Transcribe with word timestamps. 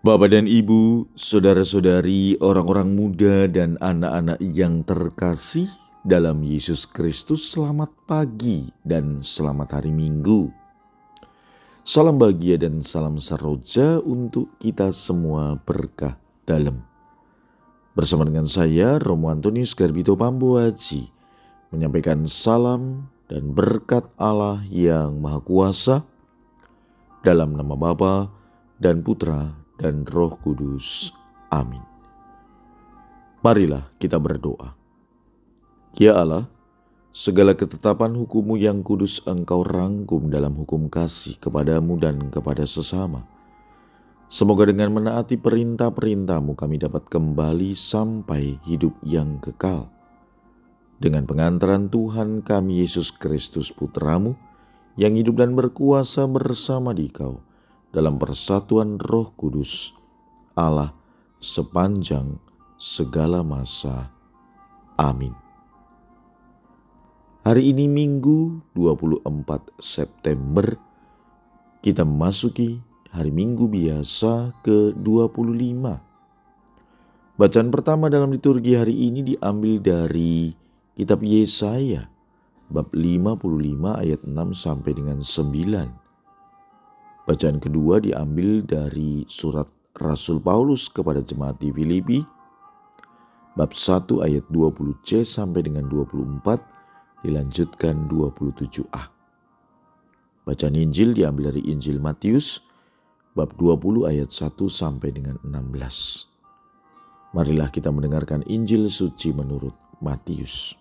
Bapak 0.00 0.32
dan 0.32 0.48
Ibu, 0.48 1.12
saudara-saudari, 1.12 2.40
orang-orang 2.40 2.96
muda 2.96 3.44
dan 3.44 3.76
anak-anak 3.84 4.40
yang 4.40 4.80
terkasih 4.80 5.68
dalam 6.08 6.40
Yesus 6.40 6.88
Kristus, 6.88 7.52
selamat 7.52 7.92
pagi 8.08 8.72
dan 8.80 9.20
selamat 9.20 9.76
hari 9.76 9.92
Minggu. 9.92 10.48
Salam 11.84 12.16
bahagia 12.16 12.56
dan 12.56 12.80
salam 12.80 13.20
saroja 13.20 14.00
untuk 14.00 14.48
kita 14.56 14.88
semua 14.88 15.60
berkah 15.68 16.16
dalam. 16.48 16.80
Bersama 17.92 18.24
dengan 18.24 18.48
saya, 18.48 18.96
Romo 18.96 19.28
Antonius 19.28 19.76
Garbito 19.76 20.16
Pambuaji, 20.16 21.12
menyampaikan 21.76 22.24
salam 22.24 23.04
dan 23.28 23.52
berkat 23.52 24.08
Allah 24.16 24.64
yang 24.72 25.20
Maha 25.20 25.44
Kuasa 25.44 26.08
dalam 27.20 27.52
nama 27.52 27.76
Bapa 27.76 28.32
dan 28.80 29.04
Putra 29.04 29.60
dan 29.80 30.04
Roh 30.04 30.36
Kudus. 30.44 31.16
Amin. 31.48 31.80
Marilah 33.40 33.88
kita 33.96 34.20
berdoa. 34.20 34.76
Ya 35.96 36.20
Allah, 36.20 36.46
segala 37.10 37.56
ketetapan 37.56 38.12
hukummu 38.14 38.60
yang 38.60 38.84
kudus 38.84 39.24
engkau 39.24 39.64
rangkum 39.64 40.28
dalam 40.28 40.54
hukum 40.54 40.92
kasih 40.92 41.40
kepadamu 41.40 41.96
dan 41.96 42.28
kepada 42.28 42.68
sesama. 42.68 43.24
Semoga 44.30 44.68
dengan 44.68 44.94
menaati 44.94 45.34
perintah-perintahmu 45.40 46.54
kami 46.54 46.78
dapat 46.78 47.10
kembali 47.10 47.74
sampai 47.74 48.62
hidup 48.62 48.94
yang 49.02 49.42
kekal. 49.42 49.90
Dengan 51.00 51.26
pengantaran 51.26 51.90
Tuhan 51.90 52.44
kami 52.46 52.84
Yesus 52.84 53.10
Kristus 53.10 53.74
Putramu, 53.74 54.38
yang 54.94 55.18
hidup 55.18 55.40
dan 55.40 55.56
berkuasa 55.58 56.28
bersama 56.30 56.94
di 56.94 57.10
kau, 57.10 57.42
dalam 57.90 58.18
persatuan 58.18 58.98
Roh 59.02 59.34
Kudus, 59.34 59.94
Allah 60.54 60.94
sepanjang 61.42 62.38
segala 62.78 63.42
masa. 63.42 64.10
Amin. 64.94 65.34
Hari 67.40 67.72
ini 67.72 67.88
Minggu 67.90 68.62
24 68.76 69.74
September, 69.80 70.76
kita 71.80 72.06
memasuki 72.06 72.78
hari 73.10 73.32
Minggu 73.34 73.66
biasa 73.66 74.54
ke-25. 74.62 75.84
Bacaan 77.40 77.68
pertama 77.72 78.12
dalam 78.12 78.30
liturgi 78.30 78.76
hari 78.76 78.92
ini 79.08 79.34
diambil 79.34 79.80
dari 79.80 80.52
kitab 80.92 81.24
Yesaya 81.24 82.12
bab 82.68 82.92
55 82.92 84.04
ayat 84.04 84.20
6 84.22 84.52
sampai 84.52 84.92
dengan 84.92 85.24
9. 85.24 86.09
Bacaan 87.28 87.60
kedua 87.60 88.00
diambil 88.00 88.64
dari 88.64 89.28
surat 89.28 89.68
Rasul 90.00 90.40
Paulus 90.40 90.88
kepada 90.88 91.20
jemaat 91.20 91.60
di 91.60 91.68
Filipi 91.68 92.24
bab 93.58 93.76
1 93.76 94.24
ayat 94.24 94.44
20c 94.48 95.26
sampai 95.26 95.60
dengan 95.66 95.84
24 95.92 97.26
dilanjutkan 97.26 98.08
27a. 98.08 99.02
Bacaan 100.48 100.76
Injil 100.80 101.12
diambil 101.12 101.52
dari 101.52 101.62
Injil 101.68 102.00
Matius 102.00 102.64
bab 103.36 103.52
20 103.60 104.08
ayat 104.08 104.32
1 104.32 104.56
sampai 104.72 105.12
dengan 105.12 105.36
16. 105.44 107.36
Marilah 107.36 107.68
kita 107.68 107.92
mendengarkan 107.92 108.42
Injil 108.48 108.88
suci 108.88 109.30
menurut 109.36 109.76
Matius. 110.00 110.74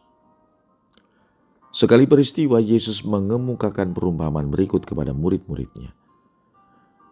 Sekali 1.69 2.09
peristiwa 2.09 2.57
Yesus 2.57 3.05
mengemukakan 3.05 3.93
perumpamaan 3.93 4.49
berikut 4.49 4.87
kepada 4.87 5.13
murid-muridnya. 5.13 5.98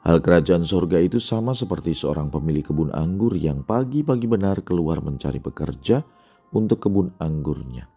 Hal 0.08 0.24
kerajaan 0.24 0.64
sorga 0.64 1.04
itu 1.04 1.20
sama 1.20 1.52
seperti 1.52 1.92
seorang 1.92 2.32
pemilik 2.32 2.64
kebun 2.64 2.96
anggur 2.96 3.36
yang 3.36 3.60
pagi-pagi 3.68 4.24
benar 4.24 4.64
keluar 4.64 5.04
mencari 5.04 5.44
pekerja 5.44 6.00
untuk 6.56 6.88
kebun 6.88 7.12
anggurnya. 7.20 7.92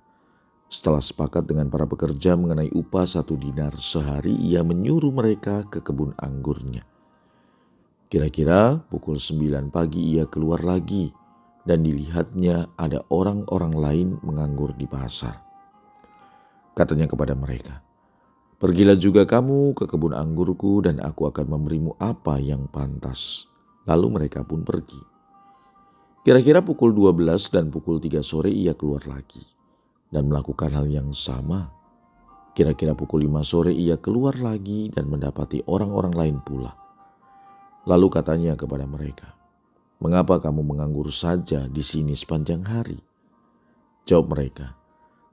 Setelah 0.66 0.98
sepakat 0.98 1.46
dengan 1.46 1.70
para 1.70 1.86
pekerja 1.86 2.34
mengenai 2.34 2.74
upah 2.74 3.06
satu 3.06 3.38
dinar 3.38 3.78
sehari, 3.78 4.34
ia 4.42 4.66
menyuruh 4.66 5.14
mereka 5.14 5.62
ke 5.70 5.86
kebun 5.86 6.10
anggurnya. 6.18 6.82
Kira-kira 8.10 8.82
pukul 8.90 9.22
sembilan 9.22 9.70
pagi 9.70 10.18
ia 10.18 10.26
keluar 10.26 10.66
lagi 10.66 11.14
dan 11.62 11.86
dilihatnya 11.86 12.74
ada 12.74 13.06
orang-orang 13.14 13.74
lain 13.78 14.08
menganggur 14.26 14.74
di 14.74 14.90
pasar. 14.90 15.38
Katanya 16.74 17.06
kepada 17.06 17.38
mereka, 17.38 17.78
Pergilah 18.60 19.00
juga 19.00 19.24
kamu 19.24 19.72
ke 19.72 19.88
kebun 19.88 20.12
anggurku 20.12 20.84
dan 20.84 21.00
aku 21.00 21.32
akan 21.32 21.48
memberimu 21.48 21.96
apa 21.96 22.36
yang 22.36 22.68
pantas. 22.68 23.48
Lalu 23.88 24.20
mereka 24.20 24.44
pun 24.44 24.68
pergi. 24.68 25.00
Kira-kira 26.20 26.60
pukul 26.60 26.92
12 26.92 27.24
dan 27.48 27.72
pukul 27.72 27.96
3 27.96 28.20
sore 28.20 28.52
ia 28.52 28.76
keluar 28.76 29.00
lagi 29.08 29.40
dan 30.12 30.28
melakukan 30.28 30.76
hal 30.76 30.84
yang 30.92 31.08
sama. 31.16 31.72
Kira-kira 32.52 32.92
pukul 32.92 33.24
5 33.24 33.40
sore 33.48 33.72
ia 33.72 33.96
keluar 33.96 34.36
lagi 34.36 34.92
dan 34.92 35.08
mendapati 35.08 35.64
orang-orang 35.64 36.12
lain 36.12 36.36
pula. 36.44 36.76
Lalu 37.88 38.12
katanya 38.12 38.60
kepada 38.60 38.84
mereka, 38.84 39.32
"Mengapa 40.04 40.36
kamu 40.36 40.60
menganggur 40.60 41.08
saja 41.08 41.64
di 41.64 41.80
sini 41.80 42.12
sepanjang 42.12 42.68
hari?" 42.68 43.00
Jawab 44.04 44.36
mereka, 44.36 44.76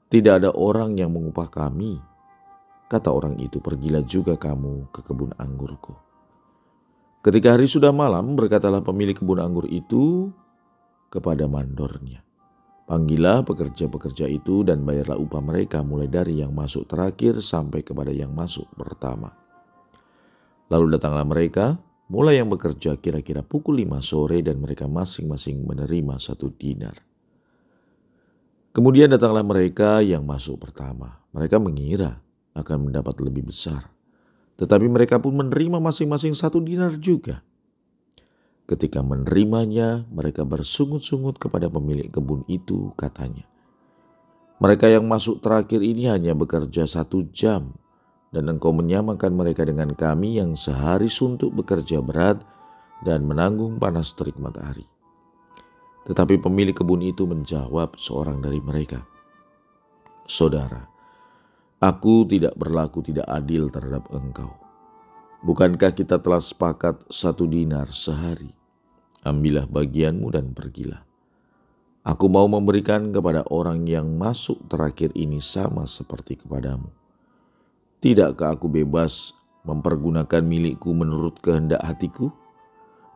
"Tidak 0.08 0.40
ada 0.40 0.48
orang 0.56 0.96
yang 0.96 1.12
mengupah 1.12 1.52
kami." 1.52 2.00
Kata 2.88 3.12
orang 3.12 3.36
itu, 3.36 3.60
pergilah 3.60 4.00
juga 4.08 4.40
kamu 4.40 4.88
ke 4.88 5.04
kebun 5.04 5.36
anggurku. 5.36 5.92
Ketika 7.20 7.52
hari 7.52 7.68
sudah 7.68 7.92
malam, 7.92 8.32
berkatalah 8.32 8.80
pemilik 8.80 9.12
kebun 9.12 9.44
anggur 9.44 9.68
itu 9.68 10.32
kepada 11.12 11.44
mandornya. 11.44 12.24
Panggillah 12.88 13.44
pekerja-pekerja 13.44 14.24
itu 14.32 14.64
dan 14.64 14.80
bayarlah 14.80 15.20
upah 15.20 15.44
mereka 15.44 15.84
mulai 15.84 16.08
dari 16.08 16.40
yang 16.40 16.56
masuk 16.56 16.88
terakhir 16.88 17.44
sampai 17.44 17.84
kepada 17.84 18.08
yang 18.08 18.32
masuk 18.32 18.64
pertama. 18.72 19.36
Lalu 20.72 20.96
datanglah 20.96 21.28
mereka, 21.28 21.76
mulai 22.08 22.40
yang 22.40 22.48
bekerja 22.48 22.96
kira-kira 22.96 23.44
pukul 23.44 23.84
lima 23.84 24.00
sore 24.00 24.40
dan 24.40 24.56
mereka 24.64 24.88
masing-masing 24.88 25.68
menerima 25.68 26.16
satu 26.16 26.48
dinar. 26.56 26.96
Kemudian 28.72 29.12
datanglah 29.12 29.44
mereka 29.44 30.00
yang 30.00 30.24
masuk 30.24 30.56
pertama. 30.56 31.20
Mereka 31.36 31.60
mengira 31.60 32.24
akan 32.58 32.90
mendapat 32.90 33.22
lebih 33.22 33.48
besar. 33.48 33.86
Tetapi 34.58 34.90
mereka 34.90 35.22
pun 35.22 35.38
menerima 35.38 35.78
masing-masing 35.78 36.34
satu 36.34 36.58
dinar 36.58 36.98
juga. 36.98 37.46
Ketika 38.68 39.00
menerimanya, 39.00 40.04
mereka 40.12 40.44
bersungut-sungut 40.44 41.40
kepada 41.40 41.70
pemilik 41.72 42.10
kebun 42.10 42.44
itu, 42.50 42.92
katanya. 42.98 43.46
Mereka 44.58 44.90
yang 44.90 45.06
masuk 45.06 45.40
terakhir 45.40 45.80
ini 45.80 46.10
hanya 46.10 46.34
bekerja 46.34 46.84
satu 46.84 47.30
jam, 47.32 47.72
dan 48.34 48.50
engkau 48.50 48.74
menyamakan 48.74 49.32
mereka 49.32 49.64
dengan 49.64 49.94
kami 49.96 50.36
yang 50.36 50.52
sehari 50.58 51.08
suntuk 51.08 51.54
bekerja 51.56 52.04
berat 52.04 52.44
dan 53.06 53.24
menanggung 53.24 53.80
panas 53.80 54.12
terik 54.12 54.36
matahari. 54.36 54.84
Tetapi 56.04 56.42
pemilik 56.42 56.76
kebun 56.76 57.00
itu 57.06 57.24
menjawab 57.24 57.96
seorang 57.96 58.42
dari 58.44 58.60
mereka, 58.60 59.00
Saudara, 60.28 60.84
Aku 61.78 62.26
tidak 62.26 62.58
berlaku 62.58 63.06
tidak 63.06 63.30
adil 63.30 63.70
terhadap 63.70 64.02
engkau. 64.10 64.50
Bukankah 65.46 65.94
kita 65.94 66.18
telah 66.18 66.42
sepakat 66.42 67.06
satu 67.06 67.46
dinar 67.46 67.86
sehari? 67.94 68.50
Ambillah 69.22 69.70
bagianmu 69.70 70.26
dan 70.34 70.50
pergilah. 70.50 71.06
Aku 72.02 72.26
mau 72.26 72.50
memberikan 72.50 73.14
kepada 73.14 73.46
orang 73.46 73.86
yang 73.86 74.10
masuk 74.18 74.58
terakhir 74.66 75.14
ini 75.14 75.38
sama 75.38 75.86
seperti 75.86 76.42
kepadamu. 76.42 76.90
Tidakkah 78.02 78.58
aku 78.58 78.66
bebas 78.66 79.30
mempergunakan 79.62 80.42
milikku 80.42 80.90
menurut 80.90 81.38
kehendak 81.38 81.78
hatiku? 81.86 82.34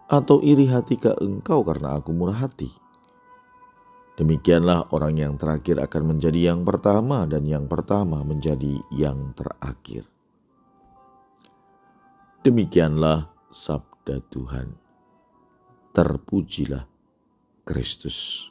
Atau 0.06 0.38
iri 0.38 0.70
hati 0.70 1.02
ke 1.02 1.10
engkau 1.18 1.66
karena 1.66 1.98
aku 1.98 2.14
murah 2.14 2.46
hati?' 2.46 2.91
Demikianlah 4.12 4.92
orang 4.92 5.16
yang 5.16 5.34
terakhir 5.40 5.80
akan 5.80 6.16
menjadi 6.16 6.52
yang 6.52 6.68
pertama, 6.68 7.24
dan 7.24 7.48
yang 7.48 7.64
pertama 7.64 8.20
menjadi 8.20 8.76
yang 8.92 9.32
terakhir. 9.32 10.04
Demikianlah 12.44 13.32
sabda 13.48 14.20
Tuhan. 14.28 14.76
Terpujilah 15.96 16.84
Kristus. 17.64 18.48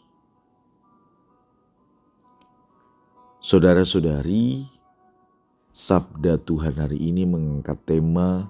Saudara-saudari, 3.41 4.65
sabda 5.73 6.41
Tuhan 6.41 6.77
hari 6.77 6.97
ini 7.01 7.25
mengangkat 7.25 7.77
tema 7.85 8.49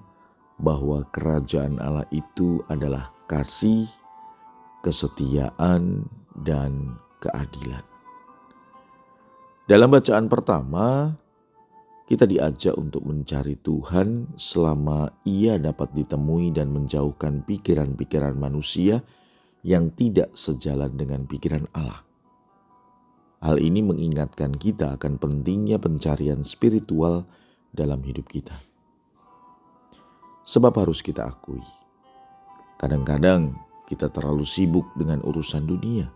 bahwa 0.60 1.04
kerajaan 1.12 1.80
Allah 1.80 2.06
itu 2.12 2.62
adalah 2.68 3.10
kasih, 3.25 3.88
kesetiaan, 4.84 6.06
dan 6.39 6.95
keadilan. 7.19 7.83
Dalam 9.68 9.88
bacaan 9.88 10.28
pertama, 10.28 11.16
kita 12.12 12.28
diajak 12.28 12.75
untuk 12.75 13.07
mencari 13.07 13.56
Tuhan 13.63 14.36
selama 14.36 15.16
ia 15.24 15.56
dapat 15.56 15.95
ditemui 15.95 16.51
dan 16.51 16.68
menjauhkan 16.75 17.48
pikiran-pikiran 17.48 18.36
manusia 18.36 19.00
yang 19.63 19.94
tidak 19.95 20.36
sejalan 20.36 20.92
dengan 21.00 21.24
pikiran 21.24 21.72
Allah. 21.72 22.04
Hal 23.42 23.63
ini 23.63 23.80
mengingatkan 23.80 24.54
kita 24.54 25.00
akan 25.00 25.18
pentingnya 25.18 25.80
pencarian 25.80 26.44
spiritual 26.44 27.25
dalam 27.72 28.04
hidup 28.04 28.28
kita. 28.28 28.60
Sebab 30.44 30.74
harus 30.83 31.00
kita 31.00 31.31
akui, 31.31 31.63
kadang-kadang 32.75 33.56
kita 33.88 34.12
terlalu 34.12 34.44
sibuk 34.44 34.89
dengan 35.00 35.24
urusan 35.24 35.63
dunia, 35.63 36.12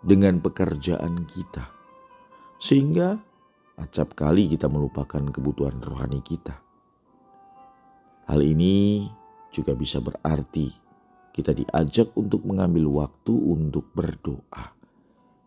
dengan 0.00 0.40
pekerjaan 0.40 1.28
kita, 1.28 1.68
sehingga 2.56 3.20
acap 3.76 4.16
kali 4.16 4.48
kita 4.48 4.68
melupakan 4.68 5.20
kebutuhan 5.28 5.80
rohani 5.80 6.20
kita. 6.24 6.56
Hal 8.28 8.40
ini 8.40 9.08
juga 9.50 9.74
bisa 9.74 9.98
berarti 9.98 10.70
kita 11.34 11.56
diajak 11.56 12.12
untuk 12.16 12.44
mengambil 12.44 13.06
waktu 13.06 13.32
untuk 13.32 13.88
berdoa, 13.96 14.72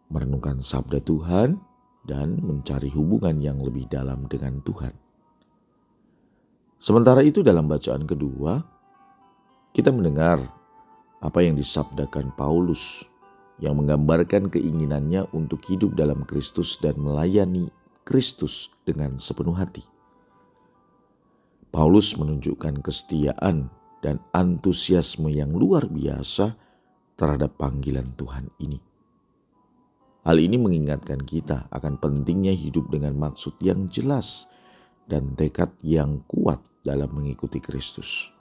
merenungkan 0.10 0.60
sabda 0.64 1.00
Tuhan, 1.04 1.60
dan 2.04 2.44
mencari 2.44 2.92
hubungan 2.92 3.40
yang 3.40 3.58
lebih 3.64 3.88
dalam 3.88 4.28
dengan 4.28 4.60
Tuhan. 4.60 4.92
Sementara 6.84 7.24
itu, 7.24 7.40
dalam 7.40 7.72
bacaan 7.72 8.04
kedua, 8.04 8.60
kita 9.72 9.88
mendengar 9.96 10.44
apa 11.24 11.40
yang 11.40 11.56
disabdakan 11.56 12.36
Paulus 12.36 13.08
yang 13.62 13.78
menggambarkan 13.78 14.50
keinginannya 14.50 15.30
untuk 15.36 15.62
hidup 15.70 15.94
dalam 15.94 16.26
Kristus 16.26 16.80
dan 16.82 16.98
melayani 16.98 17.70
Kristus 18.04 18.74
dengan 18.84 19.22
sepenuh 19.22 19.54
hati. 19.54 19.86
Paulus 21.74 22.14
menunjukkan 22.18 22.86
kesetiaan 22.86 23.70
dan 24.06 24.22
antusiasme 24.36 25.32
yang 25.34 25.54
luar 25.54 25.90
biasa 25.90 26.54
terhadap 27.18 27.58
panggilan 27.58 28.14
Tuhan 28.14 28.50
ini. 28.62 28.78
Hal 30.24 30.40
ini 30.40 30.56
mengingatkan 30.56 31.20
kita 31.24 31.68
akan 31.74 32.00
pentingnya 32.00 32.56
hidup 32.56 32.88
dengan 32.94 33.18
maksud 33.20 33.60
yang 33.60 33.92
jelas 33.92 34.48
dan 35.08 35.36
tekad 35.36 35.74
yang 35.84 36.24
kuat 36.32 36.64
dalam 36.86 37.12
mengikuti 37.12 37.60
Kristus. 37.60 38.32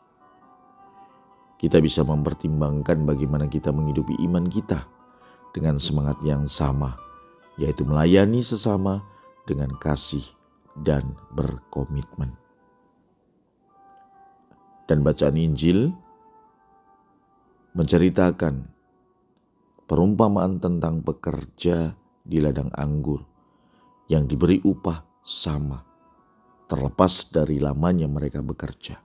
Kita 1.59 1.79
bisa 1.79 2.03
mempertimbangkan 2.03 3.07
bagaimana 3.07 3.47
kita 3.47 3.71
menghidupi 3.71 4.19
iman 4.27 4.47
kita 4.51 4.83
dengan 5.53 5.77
semangat 5.77 6.19
yang 6.25 6.49
sama, 6.49 6.97
yaitu 7.61 7.85
melayani 7.85 8.41
sesama 8.41 9.05
dengan 9.45 9.73
kasih 9.77 10.25
dan 10.81 11.05
berkomitmen. 11.37 12.33
Dan 14.89 15.05
bacaan 15.05 15.37
Injil 15.39 15.93
menceritakan 17.73 18.69
perumpamaan 19.89 20.61
tentang 20.61 21.01
pekerja 21.01 21.97
di 22.25 22.41
ladang 22.41 22.69
anggur 22.77 23.25
yang 24.09 24.29
diberi 24.29 24.61
upah 24.61 25.05
sama 25.25 25.81
terlepas 26.69 27.29
dari 27.29 27.61
lamanya 27.61 28.09
mereka 28.09 28.41
bekerja. 28.41 28.97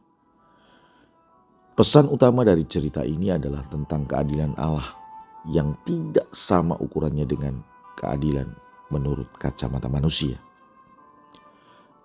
Pesan 1.78 2.10
utama 2.10 2.42
dari 2.42 2.66
cerita 2.66 3.06
ini 3.06 3.30
adalah 3.30 3.62
tentang 3.68 4.08
keadilan 4.10 4.58
Allah 4.58 5.07
yang 5.48 5.76
tidak 5.88 6.28
sama 6.36 6.76
ukurannya 6.80 7.24
dengan 7.24 7.64
keadilan 7.96 8.52
menurut 8.92 9.28
kacamata 9.40 9.88
manusia. 9.88 10.40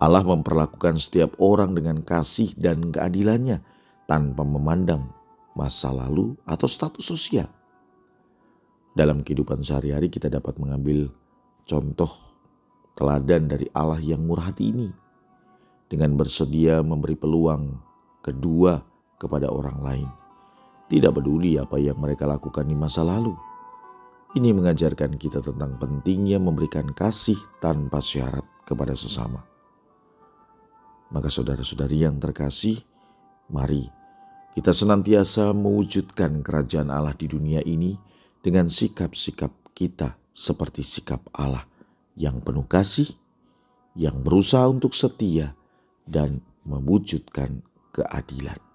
Allah 0.03 0.23
memperlakukan 0.23 0.99
setiap 0.99 1.31
orang 1.39 1.75
dengan 1.75 2.03
kasih 2.03 2.51
dan 2.59 2.91
keadilannya 2.91 3.63
tanpa 4.03 4.43
memandang 4.43 5.07
masa 5.55 5.95
lalu 5.95 6.35
atau 6.43 6.67
status 6.67 7.07
sosial. 7.07 7.47
Dalam 8.93 9.23
kehidupan 9.23 9.63
sehari-hari 9.63 10.11
kita 10.11 10.27
dapat 10.27 10.59
mengambil 10.59 11.07
contoh 11.63 12.11
teladan 12.93 13.47
dari 13.49 13.65
Allah 13.73 13.97
yang 14.03 14.21
murah 14.21 14.51
hati 14.53 14.69
ini 14.69 14.89
dengan 15.89 16.13
bersedia 16.19 16.83
memberi 16.83 17.17
peluang 17.17 17.79
kedua 18.21 18.83
kepada 19.17 19.49
orang 19.49 19.79
lain. 19.81 20.09
Tidak 20.91 21.11
peduli 21.11 21.55
apa 21.57 21.79
yang 21.79 21.97
mereka 21.97 22.27
lakukan 22.27 22.67
di 22.67 22.75
masa 22.75 23.01
lalu 23.01 23.33
ini 24.33 24.49
mengajarkan 24.49 25.13
kita 25.21 25.45
tentang 25.45 25.77
pentingnya 25.77 26.41
memberikan 26.41 26.89
kasih 26.89 27.37
tanpa 27.61 28.01
syarat 28.01 28.45
kepada 28.65 28.97
sesama. 28.97 29.45
Maka 31.13 31.29
saudara-saudari 31.29 32.01
yang 32.01 32.17
terkasih, 32.17 32.81
mari 33.53 33.85
kita 34.57 34.73
senantiasa 34.73 35.53
mewujudkan 35.53 36.41
kerajaan 36.41 36.89
Allah 36.89 37.13
di 37.13 37.29
dunia 37.29 37.61
ini 37.61 37.93
dengan 38.41 38.73
sikap-sikap 38.73 39.53
kita 39.77 40.17
seperti 40.33 40.81
sikap 40.81 41.21
Allah 41.37 41.69
yang 42.17 42.41
penuh 42.41 42.65
kasih, 42.65 43.13
yang 43.93 44.25
berusaha 44.25 44.65
untuk 44.65 44.97
setia 44.97 45.53
dan 46.09 46.41
mewujudkan 46.65 47.61
keadilan. 47.93 48.72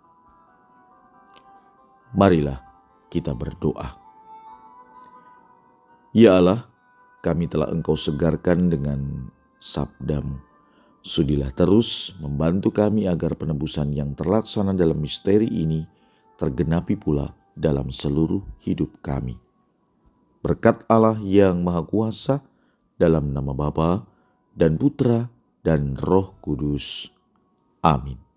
Marilah 2.16 2.60
kita 3.12 3.36
berdoa. 3.36 3.96
Ya 6.16 6.40
Allah, 6.40 6.64
kami 7.20 7.48
telah 7.48 7.68
Engkau 7.68 7.96
segarkan 7.96 8.72
dengan 8.72 9.28
sabdamu. 9.60 10.40
Sudilah 11.04 11.52
terus 11.52 12.16
membantu 12.20 12.72
kami 12.72 13.08
agar 13.08 13.36
penebusan 13.36 13.92
yang 13.92 14.12
terlaksana 14.12 14.76
dalam 14.76 14.98
misteri 14.98 15.46
ini 15.46 15.84
tergenapi 16.36 16.96
pula 16.96 17.32
dalam 17.52 17.90
seluruh 17.90 18.44
hidup 18.62 18.98
kami. 19.02 19.36
Berkat 20.40 20.86
Allah 20.86 21.18
yang 21.20 21.60
Maha 21.60 21.82
Kuasa, 21.82 22.40
dalam 22.98 23.30
nama 23.30 23.54
Bapa 23.54 24.06
dan 24.54 24.74
Putra 24.74 25.30
dan 25.62 25.94
Roh 25.98 26.34
Kudus. 26.42 27.10
Amin. 27.82 28.27